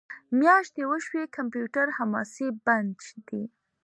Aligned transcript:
میاشتې 0.39 0.81
وشوې 0.91 1.23
کمپیوټر 1.35 1.87
هماسې 1.97 2.47
بند 2.65 2.99
دی 3.27 3.43